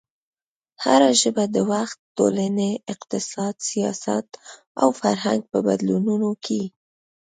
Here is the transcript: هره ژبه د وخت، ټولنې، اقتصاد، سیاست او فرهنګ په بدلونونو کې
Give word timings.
هره 0.83 1.09
ژبه 1.21 1.43
د 1.55 1.57
وخت، 1.71 1.97
ټولنې، 2.17 2.71
اقتصاد، 2.93 3.55
سیاست 3.69 4.27
او 4.81 4.87
فرهنګ 4.99 5.41
په 5.51 5.59
بدلونونو 5.67 6.29
کې 6.45 6.61